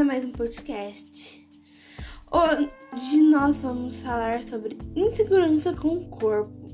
a 0.00 0.04
mais 0.04 0.24
um 0.24 0.32
podcast. 0.32 1.46
Hoje 2.32 3.20
nós 3.20 3.56
vamos 3.56 4.00
falar 4.00 4.42
sobre 4.42 4.78
insegurança 4.96 5.72
com 5.74 5.96
o 5.96 6.08
corpo. 6.08 6.68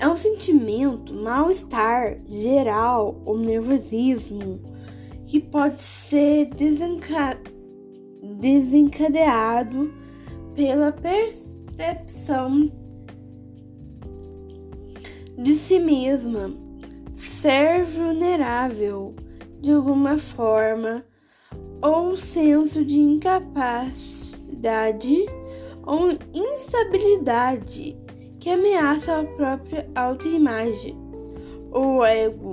É 0.00 0.06
um 0.06 0.16
sentimento, 0.16 1.14
mal-estar 1.14 2.20
geral 2.26 3.20
ou 3.24 3.38
nervosismo 3.38 4.60
que 5.26 5.40
pode 5.40 5.80
ser 5.80 6.46
desenca... 6.54 7.40
desencadeado 8.38 9.92
pela 10.54 10.92
percepção 10.92 12.66
de 15.38 15.54
si 15.54 15.78
mesma 15.78 16.54
ser 17.16 17.84
vulnerável 17.84 19.14
de 19.60 19.72
alguma 19.72 20.18
forma 20.18 21.04
ou 21.82 22.16
senso 22.16 22.84
de 22.84 22.98
incapacidade 22.98 25.26
ou 25.86 26.10
instabilidade 26.34 27.96
que 28.38 28.50
ameaça 28.50 29.20
a 29.20 29.24
própria 29.24 29.88
autoimagem 29.94 30.96
ou 31.70 32.04
ego. 32.04 32.52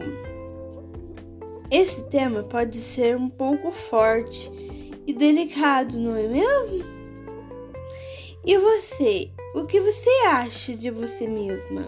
Esse 1.71 2.05
tema 2.05 2.43
pode 2.43 2.77
ser 2.77 3.17
um 3.17 3.29
pouco 3.29 3.71
forte 3.71 4.51
e 5.05 5.13
delicado, 5.13 5.99
não 5.99 6.15
é 6.15 6.27
mesmo? 6.27 6.85
E 8.45 8.57
você? 8.57 9.31
O 9.55 9.65
que 9.65 9.79
você 9.79 10.09
acha 10.27 10.75
de 10.75 10.91
você 10.91 11.27
mesma? 11.27 11.87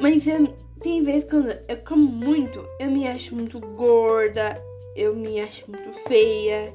Mas 0.00 0.26
eu, 0.26 0.46
tem 0.80 1.02
vezes 1.02 1.24
quando 1.24 1.48
eu 1.48 1.76
como 1.86 2.06
muito, 2.06 2.64
eu 2.80 2.90
me 2.90 3.06
acho 3.06 3.34
muito 3.34 3.60
gorda, 3.60 4.60
eu 4.94 5.14
me 5.14 5.40
acho 5.40 5.70
muito 5.70 5.92
feia. 6.08 6.72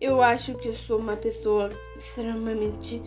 Eu 0.00 0.20
acho 0.20 0.54
que 0.54 0.68
eu 0.68 0.72
sou 0.72 0.98
uma 0.98 1.16
pessoa 1.16 1.70
extremamente 1.96 3.02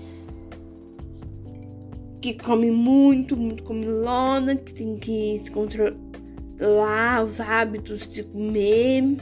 que 2.21 2.33
come 2.33 2.71
muito, 2.71 3.37
muito 3.37 3.63
comilona, 3.63 4.55
que 4.55 4.73
tem 4.73 4.97
que 4.97 5.39
se 5.39 5.51
controlar 5.51 7.23
os 7.23 7.39
hábitos 7.39 8.07
de 8.07 8.23
comer, 8.23 9.17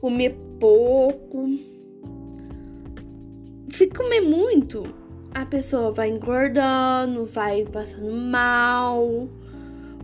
comer 0.00 0.36
pouco. 0.58 1.48
Se 3.68 3.88
comer 3.88 4.20
muito, 4.20 4.84
a 5.34 5.44
pessoa 5.44 5.92
vai 5.92 6.08
engordando, 6.08 7.26
vai 7.26 7.64
passando 7.64 8.12
mal, 8.12 9.28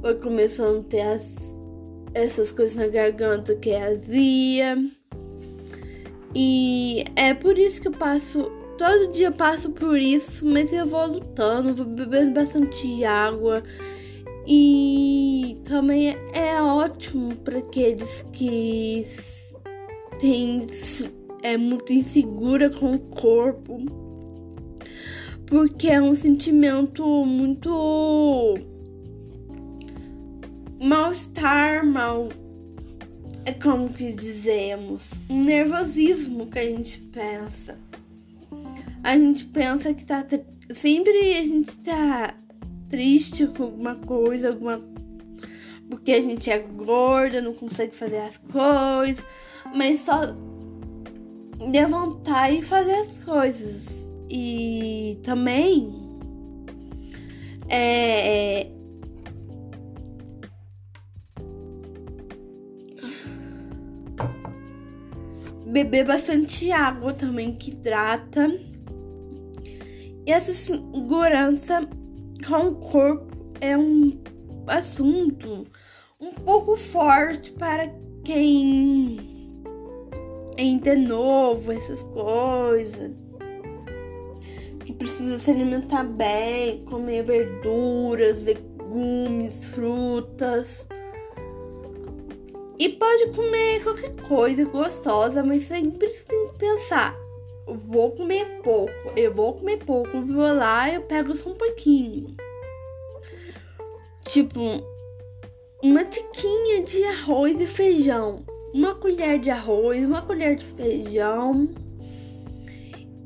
vai 0.00 0.14
começando 0.14 0.80
a 0.80 0.88
ter 0.88 1.00
as, 1.00 1.36
essas 2.14 2.50
coisas 2.50 2.74
na 2.74 2.86
garganta 2.86 3.54
que 3.54 3.70
é 3.70 3.86
azia. 3.86 4.76
E 6.34 7.04
é 7.16 7.34
por 7.34 7.58
isso 7.58 7.80
que 7.80 7.88
eu 7.88 7.92
passo. 7.92 8.50
Todo 8.76 9.12
dia 9.12 9.28
eu 9.28 9.32
passo 9.32 9.70
por 9.70 9.98
isso, 9.98 10.46
mas 10.46 10.72
eu 10.72 10.86
vou 10.86 11.06
lutando, 11.06 11.74
vou 11.74 11.86
bebendo 11.86 12.32
bastante 12.32 13.04
água. 13.04 13.62
E 14.46 15.60
também 15.64 16.16
é 16.32 16.62
ótimo 16.62 17.36
para 17.36 17.58
aqueles 17.58 18.24
que 18.32 19.06
têm, 20.20 20.60
é 21.42 21.56
muito 21.56 21.92
insegura 21.92 22.70
com 22.70 22.94
o 22.94 22.98
corpo 22.98 23.78
porque 25.48 25.88
é 25.88 26.00
um 26.00 26.14
sentimento 26.14 27.04
muito 27.24 28.58
mal-estar, 30.80 31.84
mal 31.84 32.28
é 33.44 33.52
como 33.52 33.88
que 33.88 34.12
dizemos, 34.12 35.12
um 35.30 35.42
nervosismo 35.42 36.46
que 36.46 36.58
a 36.58 36.64
gente 36.64 37.00
pensa. 37.00 37.78
A 39.02 39.16
gente 39.16 39.46
pensa 39.46 39.94
que 39.94 40.04
tá 40.04 40.24
sempre 40.74 41.38
a 41.38 41.42
gente 41.42 41.78
tá 41.78 42.34
triste 42.90 43.46
com 43.46 43.62
alguma 43.64 43.94
coisa, 43.94 44.48
alguma 44.48 44.82
porque 45.88 46.12
a 46.12 46.20
gente 46.20 46.50
é 46.50 46.58
gorda, 46.58 47.40
não 47.40 47.54
consegue 47.54 47.94
fazer 47.94 48.18
as 48.18 48.36
coisas, 48.36 49.24
mas 49.74 50.00
só 50.00 50.36
levantar 51.72 52.52
e 52.52 52.60
fazer 52.60 52.92
as 52.92 53.24
coisas. 53.24 54.12
E 54.30 55.18
também 55.22 55.90
é, 57.70 58.70
beber 65.68 66.04
bastante 66.04 66.72
água 66.72 67.12
também 67.12 67.54
que 67.54 67.70
hidrata. 67.70 68.48
E 70.26 70.30
essa 70.30 70.52
segurança 70.52 71.88
com 72.46 72.68
o 72.68 72.74
corpo 72.76 73.52
é 73.60 73.76
um 73.76 74.20
assunto 74.66 75.66
um 76.20 76.32
pouco 76.32 76.76
forte 76.76 77.52
para 77.52 77.88
quem 78.24 79.18
ainda 80.58 80.90
é 80.90 80.96
novo, 80.96 81.72
essas 81.72 82.02
coisas 82.02 83.12
que 84.88 84.94
precisa 84.94 85.38
se 85.38 85.50
alimentar 85.50 86.02
bem, 86.02 86.82
comer 86.86 87.22
verduras, 87.22 88.42
legumes, 88.42 89.68
frutas. 89.68 90.88
E 92.78 92.88
pode 92.90 93.32
comer 93.32 93.82
qualquer 93.82 94.14
coisa 94.28 94.64
gostosa, 94.64 95.42
mas 95.42 95.64
sempre 95.64 96.08
tem 96.08 96.48
que 96.48 96.58
pensar: 96.58 97.18
vou 97.66 98.12
comer 98.12 98.60
pouco, 98.62 98.92
eu 99.16 99.32
vou 99.32 99.54
comer 99.54 99.78
pouco, 99.84 100.24
vou 100.24 100.52
lá 100.54 100.92
eu 100.92 101.02
pego 101.02 101.34
só 101.34 101.50
um 101.50 101.54
pouquinho. 101.54 102.36
Tipo, 104.24 104.60
uma 105.82 106.04
tiquinha 106.04 106.82
de 106.82 107.02
arroz 107.04 107.60
e 107.60 107.66
feijão. 107.66 108.44
Uma 108.74 108.94
colher 108.94 109.38
de 109.38 109.48
arroz, 109.48 110.04
uma 110.04 110.20
colher 110.20 110.56
de 110.56 110.66
feijão 110.66 111.68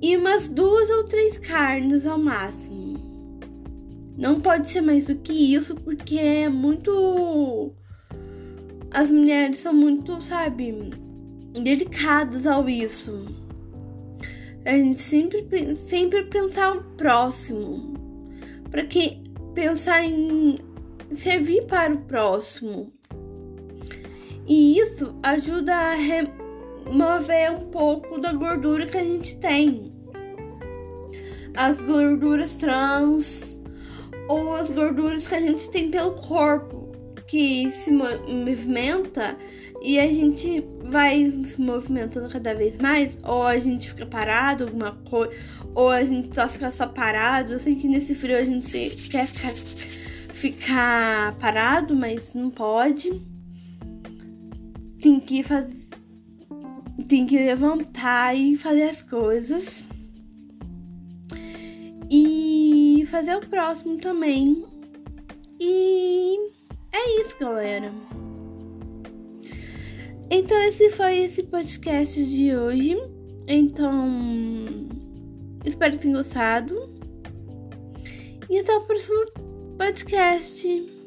e 0.03 0.17
umas 0.17 0.49
duas 0.49 0.91
ou 0.91 1.05
três 1.05 1.39
carnes 1.39 2.07
ao 2.07 2.19
máximo. 2.19 2.99
Não 4.19 4.41
pode 4.41 4.69
ser 4.69 4.81
mais 4.81 5.07
do 5.07 5.15
que 5.15 5.55
isso, 5.55 5.75
porque 5.77 6.19
é 6.19 6.49
muito. 6.49 7.73
As 8.95 9.11
mulheres 9.11 9.57
são 9.59 9.73
muito, 9.73 10.21
sabe, 10.21 10.91
delicadas 11.53 12.47
ao 12.47 12.69
isso. 12.69 13.25
A 14.67 14.71
gente 14.71 15.01
sempre, 15.01 15.47
sempre 15.89 16.25
pensar 16.25 16.77
o 16.77 16.85
próximo. 16.97 17.95
Para 18.71 18.85
que 18.85 19.23
pensar 19.55 20.05
em 20.05 20.59
servir 21.15 21.63
para 21.67 21.95
o 21.95 21.99
próximo. 22.03 22.93
E 24.47 24.79
isso 24.79 25.15
ajuda 25.23 25.75
a 25.75 25.95
remover 25.95 27.53
um 27.53 27.71
pouco 27.71 28.21
da 28.21 28.33
gordura 28.33 28.87
que 28.87 28.99
a 28.99 29.05
gente 29.05 29.37
tem 29.37 29.93
as 31.57 31.81
gorduras 31.81 32.53
trans 32.53 33.59
ou 34.29 34.55
as 34.55 34.71
gorduras 34.71 35.27
que 35.27 35.35
a 35.35 35.41
gente 35.41 35.71
tem 35.71 35.91
pelo 35.91 36.13
corpo 36.13 36.82
que 37.33 37.71
se 37.71 37.91
movimenta 37.91 39.39
e 39.81 39.99
a 39.99 40.07
gente 40.07 40.63
vai 40.85 41.31
se 41.43 41.59
movimentando 41.59 42.29
cada 42.29 42.55
vez 42.55 42.77
mais, 42.77 43.17
ou 43.25 43.45
a 43.45 43.59
gente 43.59 43.89
fica 43.89 44.05
parado, 44.05 44.65
alguma 44.65 44.93
coisa, 45.09 45.35
ou 45.75 45.89
a 45.89 46.05
gente 46.05 46.35
só 46.35 46.47
fica 46.47 46.71
só 46.71 46.87
parado. 46.87 47.55
Eu 47.55 47.59
sei 47.59 47.75
que 47.75 47.89
nesse 47.89 48.15
frio 48.15 48.37
a 48.37 48.45
gente 48.45 48.71
quer 49.09 49.25
ficar, 49.25 49.55
ficar 49.55 51.35
parado, 51.37 51.97
mas 51.97 52.35
não 52.35 52.51
pode. 52.51 53.11
Tem 55.01 55.19
que 55.19 55.43
fazer. 55.43 55.75
Tem 57.09 57.25
que 57.25 57.39
levantar 57.39 58.37
e 58.37 58.59
fazer 58.59 58.91
as 58.91 59.01
coisas 59.01 59.85
e 62.11 63.07
fazer 63.11 63.37
o 63.37 63.41
próximo 63.41 63.97
também. 63.97 64.67
E 65.59 66.53
é 66.93 67.21
isso, 67.21 67.37
galera. 67.41 67.93
Então 70.31 70.57
esse 70.63 70.91
foi 70.91 71.19
esse 71.19 71.43
podcast 71.43 72.25
de 72.25 72.57
hoje. 72.57 72.97
Então 73.47 74.09
espero 75.65 75.93
que 75.93 75.99
tenham 75.99 76.23
gostado. 76.23 76.75
E 78.49 78.59
até 78.59 78.75
o 78.77 78.83
próximo 78.83 79.25
podcast. 79.77 81.02